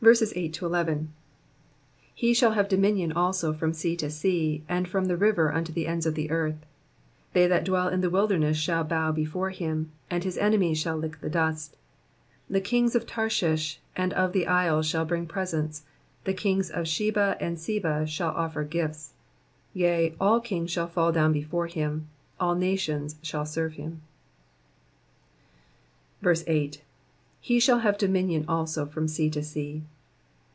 8 0.03 1.07
He 2.15 2.33
shall 2.33 2.53
have 2.53 2.67
dominion 2.67 3.11
also 3.11 3.53
from 3.53 3.71
sea 3.71 3.95
to 3.97 4.09
sea, 4.09 4.63
and 4.67 4.87
from 4.87 5.05
the 5.05 5.15
river 5.15 5.53
unto 5.53 5.71
the 5.71 5.85
ends 5.85 6.07
of 6.07 6.15
the 6.15 6.31
earth. 6.31 6.55
9 6.55 6.61
They 7.33 7.45
that 7.45 7.63
dwell 7.63 7.87
in 7.87 8.01
the 8.01 8.09
wilderness 8.09 8.57
shall 8.57 8.83
bow 8.83 9.11
before 9.11 9.51
him; 9.51 9.91
and 10.09 10.23
his 10.23 10.39
enemies 10.39 10.79
shall 10.79 10.97
lick 10.97 11.19
the 11.21 11.29
dust. 11.29 11.73
10 12.47 12.53
The 12.55 12.61
kings 12.61 12.95
of 12.95 13.05
Tarshish 13.05 13.79
and 13.95 14.11
of 14.13 14.33
the 14.33 14.47
isles 14.47 14.87
shall 14.87 15.05
bring 15.05 15.27
pres 15.27 15.53
ents: 15.53 15.83
the 16.23 16.33
kings 16.33 16.71
of 16.71 16.87
Sheba 16.87 17.37
and 17.39 17.59
Seba 17.59 18.07
shall 18.07 18.33
olTer 18.33 18.67
gifts. 18.67 19.13
11 19.75 19.81
Yea, 19.85 20.15
all 20.19 20.39
kings 20.39 20.71
shall 20.71 20.87
fall 20.87 21.11
down 21.11 21.31
before 21.31 21.67
him: 21.67 22.07
all 22.39 22.55
nations 22.55 23.17
shall 23.21 23.45
serve 23.45 23.73
him. 23.73 24.01
8. 26.25 26.81
^''He 27.43 27.59
shall 27.59 27.79
have 27.79 27.97
dominion 27.97 28.45
also 28.47 28.85
from 28.85 29.07
sea 29.07 29.27
to 29.31 29.41
sea.'''' 29.41 29.81